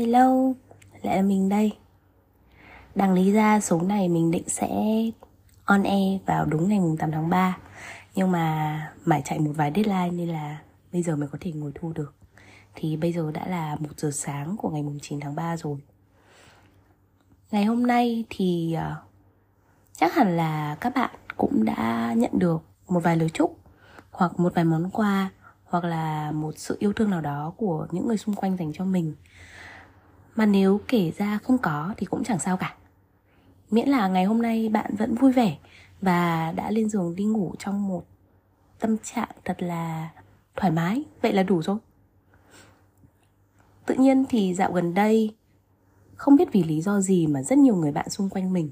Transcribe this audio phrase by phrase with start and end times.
[0.00, 0.52] Hello,
[1.02, 1.72] lại là mình đây.
[2.94, 4.68] Đáng lý ra số này mình định sẽ
[5.64, 7.58] on air vào đúng ngày 8 tháng 3
[8.14, 10.58] Nhưng mà mãi chạy một vài deadline nên là
[10.92, 12.14] bây giờ mới có thể ngồi thu được.
[12.74, 15.76] Thì bây giờ đã là 1 giờ sáng của ngày 9 tháng 3 rồi.
[17.50, 18.94] Ngày hôm nay thì ờ,
[19.96, 23.58] chắc hẳn là các bạn cũng đã nhận được một vài lời chúc
[24.10, 25.30] Hoặc một vài món quà
[25.64, 28.84] hoặc là một sự yêu thương nào đó của những người xung quanh dành cho
[28.84, 29.14] mình
[30.36, 32.74] mà nếu kể ra không có thì cũng chẳng sao cả.
[33.70, 35.58] Miễn là ngày hôm nay bạn vẫn vui vẻ
[36.00, 38.06] và đã lên giường đi ngủ trong một
[38.78, 40.10] tâm trạng thật là
[40.56, 41.76] thoải mái, vậy là đủ rồi.
[43.86, 45.34] Tự nhiên thì dạo gần đây,
[46.16, 48.70] không biết vì lý do gì mà rất nhiều người bạn xung quanh mình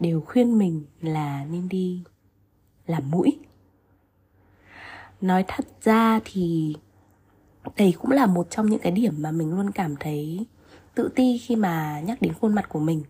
[0.00, 2.02] đều khuyên mình là nên đi
[2.86, 3.38] làm mũi.
[5.20, 6.76] Nói thật ra thì
[7.76, 10.46] đây cũng là một trong những cái điểm mà mình luôn cảm thấy
[10.94, 13.02] tự ti khi mà nhắc đến khuôn mặt của mình.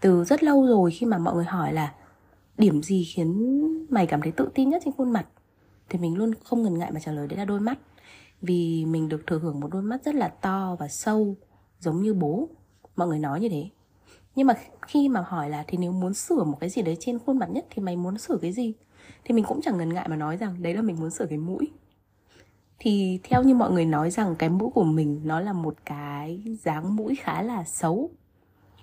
[0.00, 1.94] Từ rất lâu rồi khi mà mọi người hỏi là,
[2.58, 5.26] điểm gì khiến mày cảm thấy tự tin nhất trên khuôn mặt?
[5.88, 7.78] Thì mình luôn không ngần ngại mà trả lời đấy là đôi mắt.
[8.42, 11.36] Vì mình được thừa hưởng một đôi mắt rất là to và sâu,
[11.80, 12.48] giống như bố.
[12.96, 13.68] Mọi người nói như thế.
[14.34, 14.54] Nhưng mà
[14.86, 17.50] khi mà hỏi là, thì nếu muốn sửa một cái gì đấy trên khuôn mặt
[17.50, 18.74] nhất thì mày muốn sửa cái gì?
[19.24, 21.38] Thì mình cũng chẳng ngần ngại mà nói rằng đấy là mình muốn sửa cái
[21.38, 21.70] mũi
[22.78, 26.42] thì theo như mọi người nói rằng cái mũi của mình nó là một cái
[26.60, 28.10] dáng mũi khá là xấu,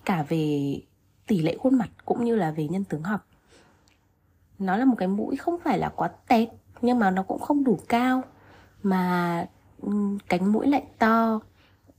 [0.05, 0.75] cả về
[1.27, 3.27] tỷ lệ khuôn mặt cũng như là về nhân tướng học.
[4.59, 6.49] Nó là một cái mũi không phải là quá tét
[6.81, 8.21] nhưng mà nó cũng không đủ cao,
[8.83, 9.47] mà
[10.29, 11.39] cánh mũi lại to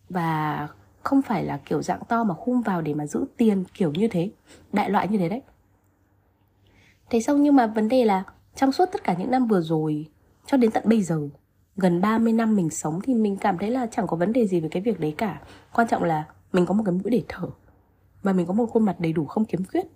[0.08, 0.69] và
[1.02, 4.08] không phải là kiểu dạng to mà khum vào để mà giữ tiền, kiểu như
[4.08, 4.30] thế,
[4.72, 5.42] đại loại như thế đấy.
[7.11, 8.24] Thế xong nhưng mà vấn đề là
[8.55, 10.06] trong suốt tất cả những năm vừa rồi,
[10.47, 11.28] cho đến tận bây giờ
[11.77, 14.61] gần 30 năm mình sống thì mình cảm thấy là chẳng có vấn đề gì
[14.61, 15.40] về cái việc đấy cả.
[15.73, 17.48] Quan trọng là mình có một cái mũi để thở.
[18.23, 19.86] Và mình có một khuôn mặt đầy đủ không kiếm khuyết.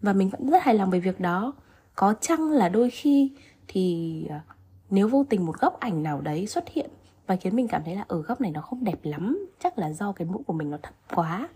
[0.00, 1.52] Và mình vẫn rất hài lòng về việc đó.
[1.94, 3.32] Có chăng là đôi khi
[3.68, 4.40] thì à,
[4.90, 6.90] nếu vô tình một góc ảnh nào đấy xuất hiện
[7.26, 9.92] và khiến mình cảm thấy là ở góc này nó không đẹp lắm chắc là
[9.92, 11.48] do cái mũi của mình nó thấp quá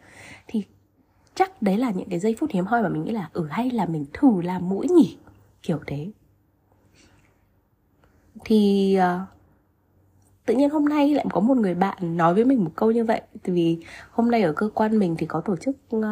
[0.47, 0.65] thì
[1.35, 3.71] chắc đấy là những cái giây phút hiếm hoi mà mình nghĩ là ừ hay
[3.71, 5.17] là mình thử làm mũi nhỉ?
[5.63, 6.11] Kiểu thế.
[8.45, 9.36] Thì uh,
[10.47, 13.05] tự nhiên hôm nay lại có một người bạn nói với mình một câu như
[13.05, 13.21] vậy.
[13.45, 13.79] Vì
[14.11, 16.05] hôm nay ở cơ quan mình thì có tổ chức uh,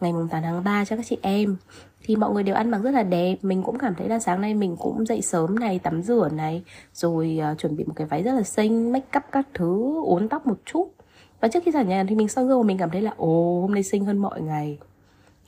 [0.00, 1.56] ngày mùng 8 tháng 3 cho các chị em.
[2.02, 3.36] Thì mọi người đều ăn mặc rất là đẹp.
[3.42, 6.62] Mình cũng cảm thấy là sáng nay mình cũng dậy sớm này tắm rửa này
[6.94, 10.28] rồi uh, chuẩn bị một cái váy rất là xinh make up các thứ uốn
[10.28, 10.94] tóc một chút.
[11.40, 13.74] Và trước khi ra nhà thì mình soi gương mình cảm thấy là ồ hôm
[13.74, 14.78] nay xinh hơn mọi ngày.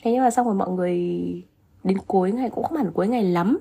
[0.03, 0.99] Thế nhưng mà xong rồi mọi người
[1.85, 3.59] đến cuối ngày cũng không hẳn cuối ngày lắm.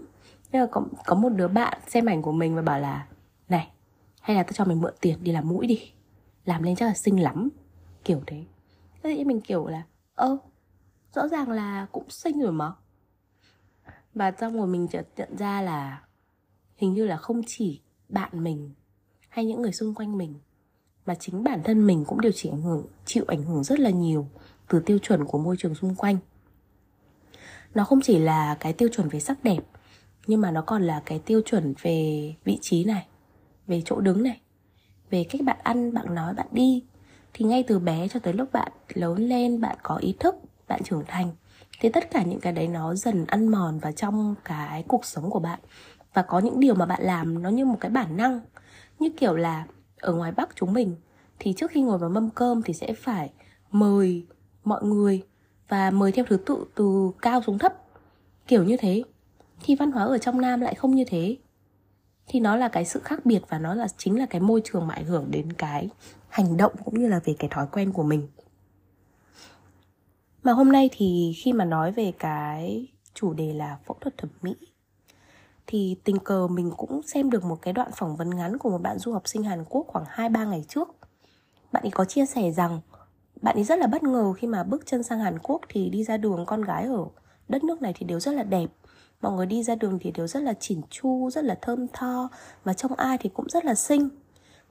[0.52, 3.06] Nhưng mà có, có một đứa bạn xem ảnh của mình và bảo là
[4.30, 5.92] hay là tao cho mình mượn tiền đi làm mũi đi.
[6.46, 7.50] Làm lên chắc là xinh lắm.
[8.04, 8.44] Kiểu thế.
[9.04, 9.84] Thế thì mình kiểu là,
[10.16, 10.38] ơ,
[11.14, 12.74] rõ ràng là cũng xinh rồi mà.
[14.14, 16.04] Và xong rồi mình chợt nhận ra là
[16.76, 18.72] hình như là không chỉ bạn mình
[19.30, 20.36] hay những người xung quanh mình,
[21.06, 23.90] mà chính bản thân mình cũng đều chịu ảnh hưởng, chịu ảnh hưởng rất là
[23.90, 24.28] nhiều
[24.70, 26.18] từ tiêu chuẩn của môi trường xung quanh.
[27.74, 29.64] Nó không chỉ là cái tiêu chuẩn về sắc đẹp,
[30.28, 33.06] nhưng mà nó còn là cái tiêu chuẩn về vị trí này
[33.70, 34.42] về chỗ đứng này,
[35.10, 36.84] về cách bạn ăn, bạn nói, bạn đi.
[37.34, 40.36] Thì ngay từ bé cho tới lúc bạn lớn lên, bạn có ý thức,
[40.68, 41.32] bạn trưởng thành,
[41.80, 45.30] thì tất cả những cái đấy nó dần ăn mòn vào trong cái cuộc sống
[45.30, 45.60] của bạn.
[46.14, 48.40] Và có những điều mà bạn làm nó như một cái bản năng,
[49.00, 49.66] như kiểu là
[50.00, 50.96] ở ngoài bắc chúng mình,
[51.40, 53.32] thì trước khi ngồi vào mâm cơm thì sẽ phải
[53.72, 54.26] mời
[54.64, 55.24] mọi người
[55.68, 57.74] và mời theo thứ tự từ cao xuống thấp,
[58.48, 59.04] kiểu như thế.
[59.64, 61.38] Thì văn hóa ở trong nam lại không như thế
[62.30, 64.88] thì nó là cái sự khác biệt và nó là, chính là cái môi trường
[64.88, 65.90] mà ảnh hưởng đến cái
[66.30, 68.28] hành động cũng như là về cái thói quen của mình
[70.44, 74.30] mà hôm nay thì khi mà nói về cái chủ đề là phẫu thuật thẩm
[74.42, 74.56] mỹ,
[75.68, 78.82] thì tình cờ mình cũng xem được một cái đoạn phỏng vấn ngắn của một
[78.82, 80.96] bạn du học sinh Hàn Quốc khoảng 2-3 ngày trước.
[81.72, 82.82] Bạn ấy có chia sẻ rằng
[83.42, 86.04] bạn ấy rất là bất ngờ khi mà bước chân sang Hàn Quốc thì đi
[86.04, 87.06] ra đường con gái ở
[87.48, 88.68] đất nước này thì đều rất là đẹp
[89.22, 92.30] mọi người đi ra đường thì đều rất là chỉn chu rất là thơm tho
[92.64, 94.10] và trông ai thì cũng rất là xinh.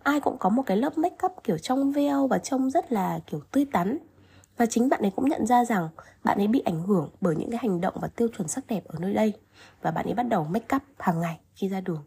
[0.03, 3.21] Ai cũng có một cái lớp make up kiểu trong veo và trông rất là
[3.27, 3.99] kiểu tươi tắn.
[4.57, 5.89] Và chính bạn ấy cũng nhận ra rằng
[6.25, 8.85] bạn ấy bị ảnh hưởng bởi những cái hành động và tiêu chuẩn sắc đẹp
[8.87, 9.33] ở nơi đây.
[9.83, 12.03] Và bạn ấy bắt đầu make up hàng ngày khi ra đường.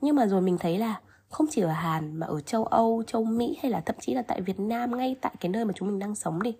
[0.00, 3.24] Nhưng mà rồi mình thấy là không chỉ ở Hàn mà ở châu Âu, châu
[3.24, 5.88] Mỹ hay là thậm chí là tại Việt Nam ngay tại cái nơi mà chúng
[5.88, 6.56] mình đang sống đi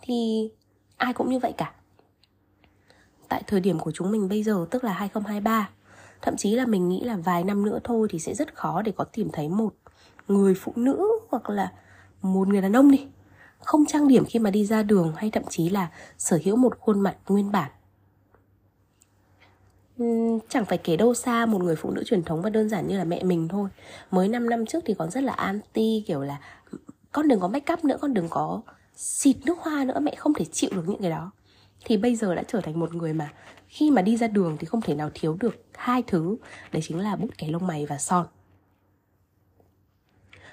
[0.00, 0.50] thì
[0.96, 1.74] ai cũng như vậy cả
[3.28, 5.68] tại thời điểm của chúng mình bây giờ, tức là 2023
[6.24, 8.92] Thậm chí là mình nghĩ là vài năm nữa thôi thì sẽ rất khó để
[8.96, 9.74] có tìm thấy một
[10.28, 11.72] người phụ nữ hoặc là
[12.22, 13.06] một người đàn ông đi.
[13.60, 16.78] Không trang điểm khi mà đi ra đường hay thậm chí là sở hữu một
[16.80, 17.70] khuôn mặt nguyên bản.
[20.48, 22.98] Chẳng phải kể đâu xa, một người phụ nữ truyền thống và đơn giản như
[22.98, 23.68] là mẹ mình thôi.
[24.10, 26.38] Mới 5 năm trước thì còn rất là anti, kiểu là,
[27.12, 28.60] con đừng có make up nữa, con đừng có
[28.96, 31.30] xịt nước hoa nữa, mẹ không thể chịu được những cái đó
[31.84, 33.32] thì bây giờ đã trở thành một người mà
[33.68, 36.36] khi mà đi ra đường thì không thể nào thiếu được hai thứ.
[36.72, 38.26] Đấy chính là bút kẻ lông mày và son.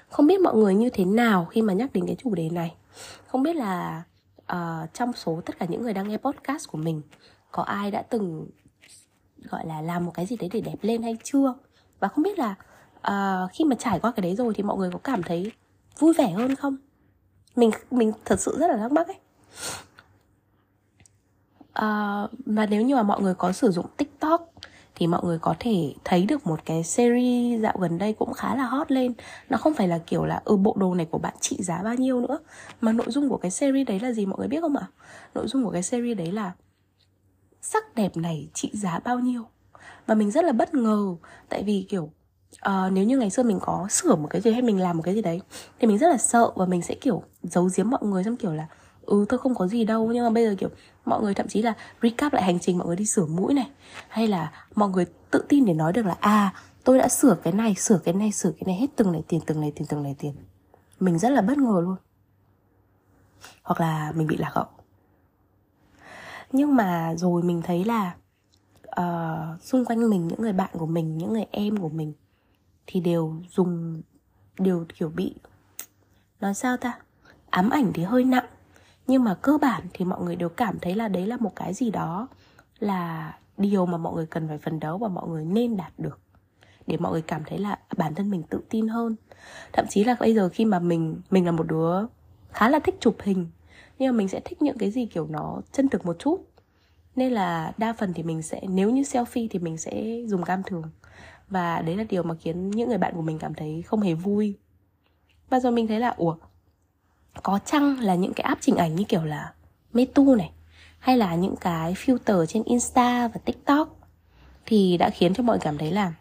[0.08, 2.74] Không biết mọi người như thế nào khi mà nhắc đến cái chủ đề này.
[3.26, 4.02] Không biết là
[4.52, 7.02] uh, trong số tất cả những người đang nghe podcast của mình
[7.50, 8.46] có ai đã từng
[9.50, 11.54] gọi là làm một cái gì đấy để đẹp lên hay chưa?
[12.00, 12.54] Và không biết là
[12.98, 15.52] uh, khi mà trải qua cái đấy rồi thì mọi người có cảm thấy
[15.98, 16.76] vui vẻ hơn không?
[17.56, 19.16] Mình mình thật sự rất là thắc mắc ấy.
[21.72, 24.52] Ờ, uh, và nếu như mà mọi người có sử dụng tiktok
[24.94, 28.54] thì mọi người có thể thấy được một cái series dạo gần đây cũng khá
[28.56, 29.12] là hot lên.
[29.48, 31.94] Nó không phải là kiểu là ừ bộ đồ này của bạn trị giá bao
[31.94, 32.38] nhiêu nữa
[32.80, 34.86] mà nội dung của cái series đấy là gì mọi người biết không ạ?
[35.34, 36.52] Nội dung của cái series đấy là
[37.60, 39.42] sắc đẹp này trị giá bao nhiêu?
[40.06, 41.16] Và mình rất là bất ngờ
[41.48, 42.10] tại vì kiểu
[42.68, 45.02] uh, nếu như ngày xưa mình có sửa một cái gì hay mình làm một
[45.02, 45.40] cái gì đấy
[45.80, 48.52] thì mình rất là sợ và mình sẽ kiểu giấu giếm mọi người trong kiểu
[48.52, 48.66] là
[49.12, 50.68] ừ tôi không có gì đâu nhưng mà bây giờ kiểu
[51.04, 53.70] mọi người thậm chí là recap lại hành trình mọi người đi sửa mũi này.
[54.08, 56.54] Hay là mọi người tự tin để nói được là à
[56.84, 59.40] tôi đã sửa cái này sửa cái này sửa cái này hết từng này tiền
[59.46, 60.34] từng này tiền từng này tiền.
[61.00, 61.96] Mình rất là bất ngờ luôn.
[63.62, 64.66] Hoặc là mình bị lạc hậu.
[66.52, 68.14] Nhưng mà rồi mình thấy là
[69.00, 72.12] uh, xung quanh mình những người bạn của mình những người em của mình
[72.86, 74.02] thì đều dùng
[74.58, 75.34] đều kiểu bị
[76.40, 76.98] nói sao ta
[77.50, 78.46] ám ảnh thì hơi nặng
[79.06, 81.74] nhưng mà cơ bản thì mọi người đều cảm thấy là đấy là một cái
[81.74, 82.28] gì đó
[82.78, 86.20] là điều mà mọi người cần phải phấn đấu và mọi người nên đạt được.
[86.86, 89.16] Để mọi người cảm thấy là bản thân mình tự tin hơn.
[89.72, 92.06] Thậm chí là bây giờ khi mà mình mình là một đứa
[92.50, 93.46] khá là thích chụp hình,
[93.98, 96.48] nhưng mà mình sẽ thích những cái gì kiểu nó chân thực một chút.
[97.16, 100.62] Nên là đa phần thì mình sẽ, nếu như selfie thì mình sẽ dùng cam
[100.62, 100.82] thường.
[101.48, 104.14] Và đấy là điều mà khiến những người bạn của mình cảm thấy không hề
[104.14, 104.58] vui.
[105.50, 106.36] Và rồi mình thấy là, ủa
[107.42, 109.52] có chăng là những cái app chỉnh ảnh như kiểu là
[109.92, 110.50] Metu này,
[110.98, 113.98] hay là những cái filter trên Insta và TikTok
[114.66, 116.12] thì đã khiến cho mọi người cảm thấy là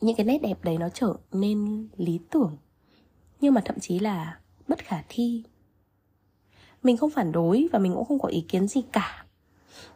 [0.00, 2.56] những cái nét đẹp đấy nó trở nên lý tưởng,
[3.40, 4.38] nhưng mà thậm chí là
[4.68, 5.44] bất khả thi.
[6.82, 9.24] Mình không phản đối và mình cũng không có ý kiến gì cả.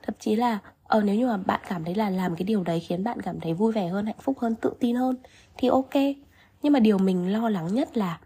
[0.02, 2.80] Thậm chí là ờ nếu như mà bạn cảm thấy là làm cái điều đấy
[2.80, 5.16] khiến bạn cảm thấy vui vẻ hơn, hạnh phúc hơn, tự tin hơn
[5.56, 5.94] thì ok.
[6.62, 8.20] Nhưng mà điều mình lo lắng nhất là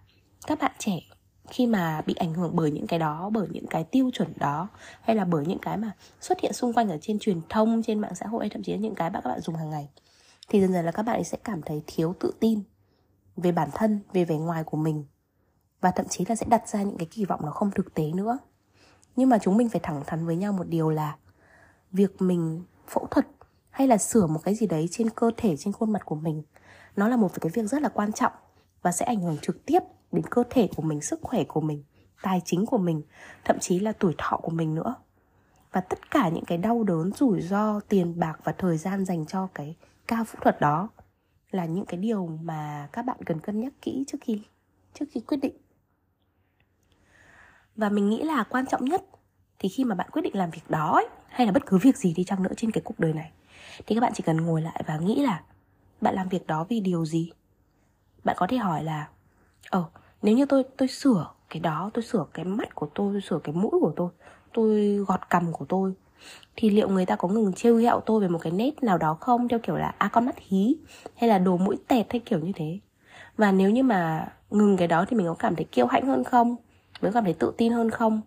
[0.46, 1.00] các bạn trẻ
[1.50, 4.68] khi mà bị ảnh hưởng bởi những cái đó, bởi những cái tiêu chuẩn đó,
[5.00, 7.98] hay là bởi những cái mà xuất hiện xung quanh ở trên truyền thông, trên
[7.98, 9.88] mạng xã hội hay thậm chí là những cái mà các bạn dùng hàng ngày,
[10.48, 12.62] thì dần dần là các bạn sẽ cảm thấy thiếu tự tin
[13.36, 15.04] về bản thân, về vẻ ngoài của mình,
[15.80, 18.12] và thậm chí là sẽ đặt ra những cái kỳ vọng nó không thực tế
[18.14, 18.38] nữa.
[19.16, 21.16] Nhưng mà chúng mình phải thẳng thắn với nhau một điều là
[21.92, 23.26] việc mình phẫu thuật
[23.70, 26.42] hay là sửa một cái gì đấy trên cơ thể, trên khuôn mặt của mình,
[26.96, 28.32] nó là một cái việc rất là quan trọng
[28.82, 31.82] và sẽ ảnh hưởng trực tiếp đến cơ thể của mình sức khỏe của mình
[32.22, 33.02] tài chính của mình
[33.44, 34.94] thậm chí là tuổi thọ của mình nữa.
[35.72, 39.26] Và tất cả những cái đau đớn rủi ro tiền bạc và thời gian dành
[39.26, 40.88] cho cái ca phẫu thuật đó
[41.50, 44.42] là những cái điều mà các bạn cần cân nhắc kỹ trước khi
[44.94, 45.56] trước khi quyết định.
[47.76, 49.04] Và mình nghĩ là quan trọng nhất
[49.58, 51.96] thì khi mà bạn quyết định làm việc đó ấy, hay là bất cứ việc
[51.96, 53.32] gì đi chăng nữa trên cái cuộc đời này
[53.86, 55.42] thì các bạn chỉ cần ngồi lại và nghĩ là
[56.00, 57.32] bạn làm việc đó vì điều gì?
[58.24, 59.08] Bạn có thể hỏi là
[59.70, 59.84] ờ
[60.22, 63.38] nếu như tôi tôi sửa cái đó tôi sửa cái mắt của tôi tôi sửa
[63.44, 64.10] cái mũi của tôi
[64.52, 65.94] tôi gọt cằm của tôi
[66.56, 69.16] thì liệu người ta có ngừng trêu ghẹo tôi về một cái nét nào đó
[69.20, 69.48] không?
[69.48, 70.76] Theo kiểu là à con mắt hí
[71.16, 72.78] hay là đồ mũi tẹt hay kiểu như thế?
[73.36, 76.24] Và nếu như mà ngừng cái đó thì mình có cảm thấy kiêu hãnh hơn
[76.24, 76.56] không?
[77.00, 78.20] Mình có cảm thấy tự tin hơn không?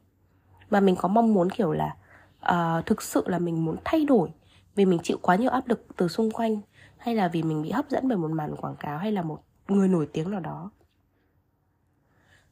[0.70, 1.96] Và mình có mong muốn kiểu là
[2.52, 4.30] uh, thực sự là mình muốn thay đổi
[4.76, 6.62] vì mình chịu quá nhiều áp lực từ xung quanh
[6.98, 9.40] hay là vì mình bị hấp dẫn bởi một màn quảng cáo hay là một
[9.68, 10.72] người nổi tiếng nào đó?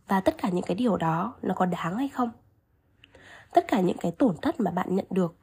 [0.09, 2.29] Và tất cả những cái điều đó nó có đáng hay không?
[3.53, 5.35] Tất cả những cái tổn thất mà bạn nhận được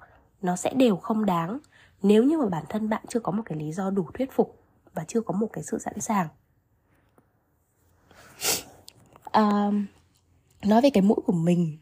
[0.43, 1.59] nó sẽ đều không đáng
[2.03, 4.63] nếu như mà bản thân bạn chưa có một cái lý do đủ thuyết phục
[4.95, 6.29] và chưa có một cái sự sẵn sàng.
[9.25, 9.71] À,
[10.65, 11.79] nói về cái mũi của mình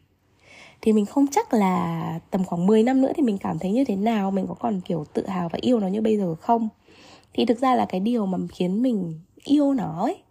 [0.81, 3.85] thì mình không chắc là tầm khoảng 10 năm nữa thì mình cảm thấy như
[3.85, 6.69] thế nào mình có còn kiểu tự hào và yêu nó như bây giờ không?
[7.33, 10.23] Thì thực ra là cái điều mà khiến mình yêu nó ấy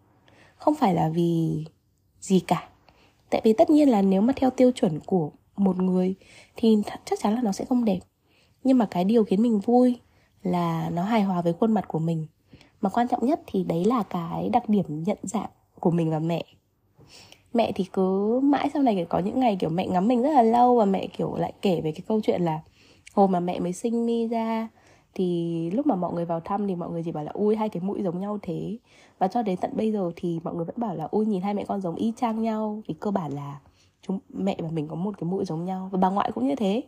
[0.57, 1.65] không phải là vì
[2.25, 2.69] gì cả.
[3.31, 6.14] Tại vì tất nhiên là nếu mà theo tiêu chuẩn của một người
[6.57, 7.99] thì chắc chắn là nó sẽ không đẹp.
[8.64, 9.99] Nhưng mà cái điều khiến mình vui
[10.43, 12.26] là nó hài hòa với khuôn mặt của mình.
[12.81, 15.50] Mà quan trọng nhất thì đấy là cái đặc điểm nhận dạng
[15.81, 16.45] của mình và mẹ.
[17.54, 20.43] Mẹ thì cứ mãi sau này có những ngày kiểu mẹ ngắm mình rất là
[20.43, 22.61] lâu và mẹ kiểu lại kể về cái câu chuyện là
[23.14, 24.69] hồi mà mẹ mới sinh mi ra
[25.14, 27.68] thì lúc mà mọi người vào thăm thì mọi người chỉ bảo là ui hai
[27.68, 28.78] cái mũi giống nhau thế.
[29.18, 31.54] Và cho đến tận bây giờ thì mọi người vẫn bảo là ui nhìn hai
[31.54, 32.83] mẹ con giống y chang nhau.
[32.88, 33.61] Vì cơ bản là
[34.02, 36.56] chúng mẹ và mình có một cái mũi giống nhau và bà ngoại cũng như
[36.56, 36.83] thế.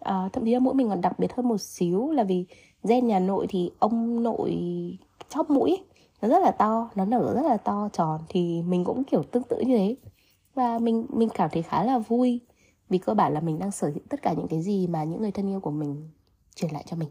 [0.00, 2.46] À, thậm chí là mũi mình còn đặc biệt hơn một xíu là vì
[2.84, 4.54] gen nhà nội thì ông nội
[5.28, 5.78] chóp mũi
[6.22, 9.42] nó rất là to nó nở rất là to tròn thì mình cũng kiểu tương
[9.42, 9.96] tự như thế.
[10.54, 12.40] Và mình mình cảm thấy khá là vui
[12.88, 15.20] vì cơ bản là mình đang sở hữu tất cả những cái gì mà những
[15.20, 16.08] người thân yêu của mình
[16.54, 17.08] truyền lại cho mình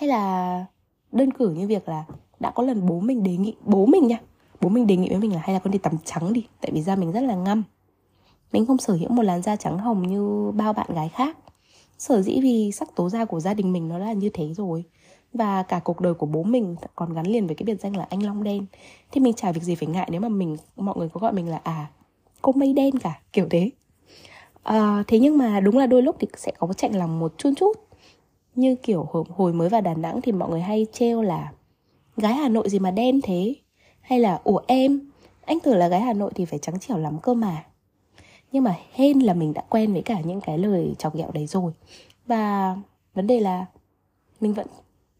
[0.00, 0.64] hay là
[1.12, 2.04] đơn cử như việc là
[2.40, 4.18] đã có lần bố mình đề nghị bố mình nha
[4.60, 6.70] bố mình đề nghị với mình là hay là con đi tắm trắng đi tại
[6.74, 7.62] vì da mình rất là ngăm.
[8.52, 11.38] Mình không sở hữu một làn da trắng hồng như bao bạn gái khác.
[11.98, 14.84] Sở dĩ vì sắc tố da của gia đình mình nó là như thế rồi.
[15.34, 18.06] Và cả cuộc đời của bố mình còn gắn liền với cái biệt danh là
[18.10, 18.66] anh long đen.
[19.12, 21.48] Thì mình chả việc gì phải ngại nếu mà mình mọi người có gọi mình
[21.48, 21.90] là à
[22.42, 23.70] cô mây đen cả kiểu thế.
[24.62, 27.50] À, thế nhưng mà đúng là đôi lúc thì sẽ có chạnh lòng một chút
[27.56, 27.89] chút
[28.54, 31.52] như kiểu hồi, hồi mới vào đà nẵng thì mọi người hay trêu là
[32.16, 33.54] gái hà nội gì mà đen thế?
[34.00, 35.10] Hay là ủa em
[35.44, 37.64] anh tưởng là gái hà nội thì phải trắng trẻo lắm cơ mà.
[38.52, 41.46] Nhưng mà hên là mình đã quen với cả những cái lời chọc ghẹo đấy
[41.46, 41.72] rồi.
[42.26, 42.76] Và
[43.14, 43.66] vấn đề là
[44.40, 44.66] mình vẫn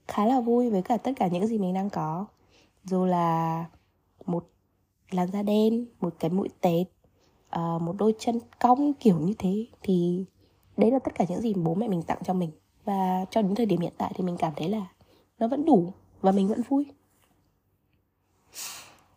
[0.08, 2.26] khá là vui với cả tất cả những gì mình đang có.
[2.84, 3.64] Dù là
[4.26, 4.50] một
[5.10, 6.86] làn da đen một cái mũi tết uh,
[7.50, 10.24] ờ, một đôi chân cong kiểu như thế thì
[10.76, 12.50] đấy là tất cả những gì bố mẹ mình tặng cho mình
[12.84, 14.86] và cho đến thời điểm hiện tại thì mình cảm thấy là
[15.38, 16.86] nó vẫn đủ và mình vẫn vui.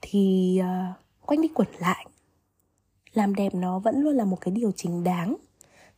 [0.02, 2.06] Thì uh, quanh đi quẩn lại
[3.14, 5.36] làm đẹp nó vẫn luôn là một cái điều chính đáng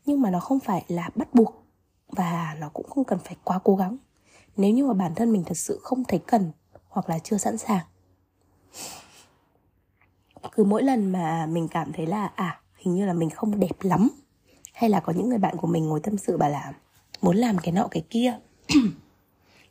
[0.06, 1.64] nhưng mà nó không phải là bắt buộc
[2.08, 3.98] và nó cũng không cần phải quá cố gắng.
[4.58, 6.52] Nếu như mà bản thân mình thật sự không thấy cần
[6.90, 7.86] hoặc là chưa sẵn sàng.
[10.52, 13.82] Cứ mỗi lần mà mình cảm thấy là à hình như là mình không đẹp
[13.82, 14.10] lắm
[14.74, 16.74] hay là có những người bạn của mình ngồi tâm sự bảo là
[17.22, 18.40] muốn làm cái nọ cái kia.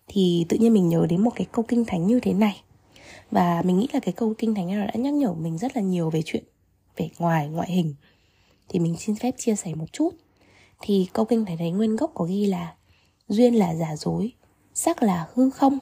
[0.08, 2.62] Thì tự nhiên mình nhớ đến một cái câu kinh thánh như thế này.
[3.30, 5.82] Và mình nghĩ là cái câu kinh thánh này đã nhắc nhở mình rất là
[5.82, 6.44] nhiều về chuyện
[6.96, 7.94] về ngoài, ngoại hình.
[8.68, 10.10] Thì mình xin phép chia sẻ một chút.
[10.80, 12.74] Thì câu kinh thánh đấy nguyên gốc có ghi là,
[13.28, 14.32] duyên là giả dối,
[14.74, 15.78] sắc là hư không.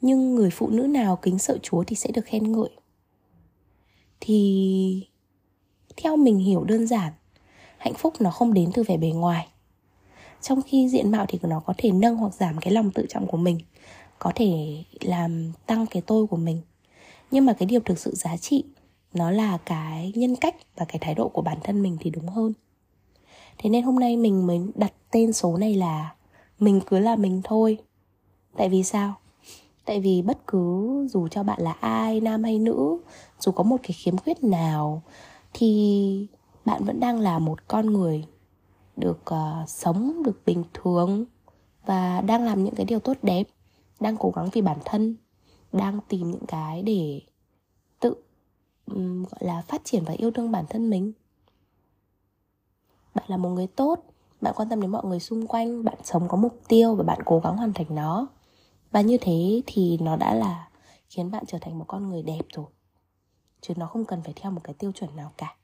[0.00, 2.70] Nhưng người phụ nữ nào kính sợ chúa thì sẽ được khen ngợi.
[4.20, 5.06] Thì
[5.96, 7.12] theo mình hiểu đơn giản
[7.82, 9.48] hạnh phúc nó không đến từ vẻ bề ngoài.
[10.40, 13.26] Trong khi diện mạo thì nó có thể nâng hoặc giảm cái lòng tự trọng
[13.26, 13.58] của mình,
[14.18, 16.60] có thể làm tăng cái tôi của mình.
[17.30, 18.64] Nhưng mà cái điều thực sự giá trị,
[19.14, 22.28] nó là cái nhân cách và cái thái độ của bản thân mình thì đúng
[22.28, 22.52] hơn.
[23.58, 26.14] Thế nên hôm nay mình mới đặt tên số này là
[26.58, 27.78] mình cứ là mình thôi
[28.56, 29.14] tại vì sao?
[29.84, 32.98] Tại vì bất cứ dù cho bạn là ai, nam hay nữ,
[33.38, 35.02] dù có một cái khiếm khuyết nào,
[35.54, 36.26] thì
[36.64, 38.24] bạn vẫn đang là một con người
[38.96, 41.24] được uh, sống được bình thường
[41.86, 43.46] và đang làm những cái điều tốt đẹp
[44.00, 45.16] đang cố gắng vì bản thân
[45.72, 47.20] đang tìm những cái để
[48.00, 48.14] tự
[48.86, 51.12] um, gọi là phát triển và yêu thương bản thân mình.
[53.14, 54.04] Bạn là một người tốt
[54.40, 57.18] bạn quan tâm đến mọi người xung quanh bạn sống có mục tiêu và bạn
[57.24, 58.26] cố gắng hoàn thành nó.
[58.90, 60.68] Và như thế thì nó đã là
[61.08, 62.66] khiến bạn trở thành một con người đẹp rồi
[63.60, 65.56] chứ nó không cần phải theo một cái tiêu chuẩn nào cả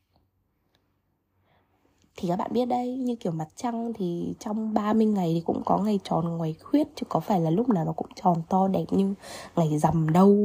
[2.21, 5.63] thì các bạn biết đấy như kiểu mặt trăng thì trong 30 ngày thì cũng
[5.65, 8.69] có ngày tròn ngày khuyết chứ có phải là lúc nào nó cũng tròn to
[8.69, 9.15] đẹp như
[9.57, 10.37] ngày rằm đâu.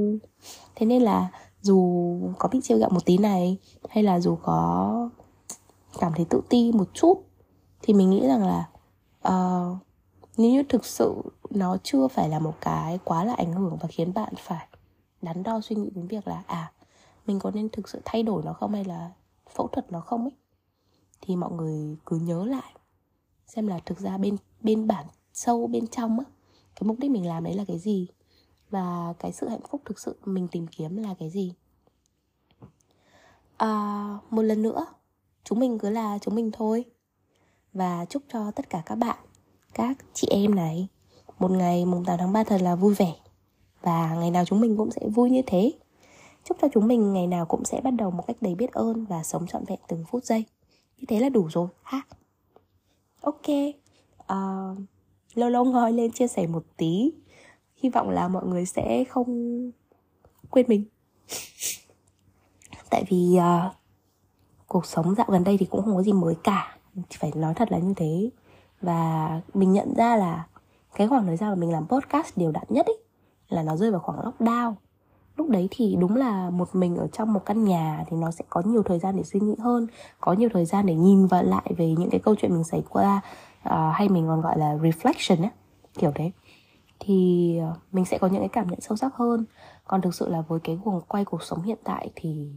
[0.75, 1.29] Thế nên là
[1.61, 3.57] dù có bị trêu ghẹo một tí này
[3.89, 5.09] hay là dù có
[5.99, 7.23] cảm thấy tự ti một chút
[7.81, 8.69] thì mình nghĩ rằng là
[9.27, 9.77] uh,
[10.37, 11.15] nếu như thực sự
[11.49, 14.67] nó chưa phải là một cái quá là ảnh hưởng và khiến bạn phải
[15.21, 16.71] đắn đo suy nghĩ đến việc là à
[17.27, 19.11] mình có nên thực sự thay đổi nó không hay là
[19.55, 20.42] phẫu thuật nó không ấy
[21.25, 22.73] thì mọi người cứ nhớ lại
[23.47, 26.25] xem là thực ra bên bên bản sâu bên trong á
[26.75, 28.07] cái mục đích mình làm đấy là cái gì
[28.69, 31.53] và cái sự hạnh phúc thực sự mình tìm kiếm là cái gì.
[33.57, 33.69] À,
[34.29, 34.85] một lần nữa
[35.43, 36.85] chúng mình cứ là chúng mình thôi.
[37.73, 39.17] Và chúc cho tất cả các bạn
[39.73, 40.87] các chị em này
[41.39, 43.15] một ngày mùng 8 tháng 3 thật là vui vẻ.
[43.81, 45.73] Và ngày nào chúng mình cũng sẽ vui như thế.
[46.43, 49.05] Chúc cho chúng mình ngày nào cũng sẽ bắt đầu một cách đầy biết ơn
[49.05, 50.45] và sống trọn vẹn từng phút giây
[51.03, 52.01] như thế là đủ rồi ha?
[53.21, 53.47] Ok
[54.19, 54.77] uh,
[55.33, 57.11] lâu lâu ngồi lên chia sẻ một tí.
[57.75, 59.71] Hy vọng là mọi người sẽ không
[60.49, 60.85] quên mình.
[62.89, 63.73] Tại vì uh,
[64.67, 66.77] cuộc sống dạo gần đây thì cũng không có gì mới cả.
[67.19, 68.29] Phải nói thật là như thế.
[68.81, 70.47] Và mình nhận ra là
[70.95, 72.93] cái khoảng thời gian mà mình làm podcast đều đặn nhất ý
[73.49, 74.73] là nó rơi vào khoảng lockdown
[75.37, 78.45] lúc đấy thì đúng là một mình ở trong một căn nhà thì nó sẽ
[78.49, 79.87] có nhiều thời gian để suy nghĩ hơn
[80.21, 82.83] có nhiều thời gian để nhìn vào lại về những cái câu chuyện mình xảy
[82.89, 83.21] qua
[83.63, 85.51] à, hay mình còn gọi là reflection ấy
[85.99, 86.31] kiểu đấy
[87.05, 89.45] thì ờ, mình sẽ có những cái cảm nhận sâu sắc hơn.
[89.85, 92.51] Còn thực sự là với cái guồng quay cuộc sống hiện tại thì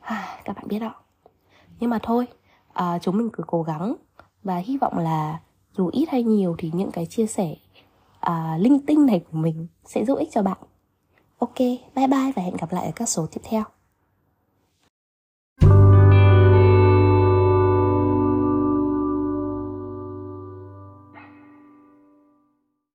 [0.44, 0.94] các bạn biết đó.
[1.80, 2.26] Nhưng mà thôi
[2.72, 3.94] à, chúng mình cứ cố gắng
[4.42, 5.40] và hy vọng là
[5.76, 7.54] dù ít hay nhiều thì những cái chia sẻ
[8.30, 10.58] uh, linh tinh này của mình sẽ giúp ích cho bạn.
[11.38, 11.58] Ok
[11.94, 13.62] bye bye và hẹn gặp lại ở các số tiếp theo.